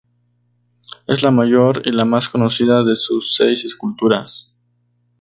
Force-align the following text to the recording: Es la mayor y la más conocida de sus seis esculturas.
Es 1.05 1.21
la 1.21 1.29
mayor 1.29 1.83
y 1.85 1.91
la 1.91 2.05
más 2.05 2.27
conocida 2.27 2.83
de 2.83 2.95
sus 2.95 3.35
seis 3.35 3.63
esculturas. 3.65 4.51